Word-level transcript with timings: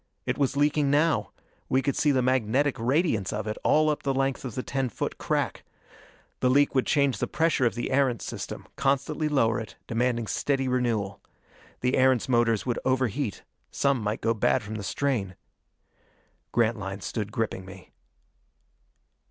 It 0.25 0.35
was 0.39 0.57
leaking 0.57 0.89
now: 0.89 1.29
we 1.69 1.83
could 1.83 1.95
see 1.95 2.09
the 2.09 2.23
magnetic 2.23 2.75
radiance 2.79 3.31
of 3.31 3.45
it 3.45 3.55
all 3.63 3.87
up 3.87 4.01
the 4.01 4.15
length 4.15 4.43
of 4.43 4.55
the 4.55 4.63
ten 4.63 4.89
foot 4.89 5.19
crack. 5.19 5.63
The 6.39 6.49
leak 6.49 6.73
would 6.73 6.87
change 6.87 7.19
the 7.19 7.27
pressure 7.27 7.67
of 7.67 7.75
the 7.75 7.91
Erentz 7.91 8.23
system, 8.25 8.65
constantly 8.75 9.29
lower 9.29 9.59
it, 9.59 9.75
demanding 9.85 10.25
steady 10.25 10.67
renewal. 10.67 11.21
The 11.81 11.93
Erentz 11.95 12.27
motors 12.27 12.65
would 12.65 12.79
overheat; 12.83 13.43
some 13.69 14.01
might 14.01 14.21
go 14.21 14.33
bad 14.33 14.63
from 14.63 14.73
the 14.73 14.83
strain. 14.83 15.35
Grantline 16.51 17.01
stood 17.01 17.31
gripping 17.31 17.63
me. 17.63 17.91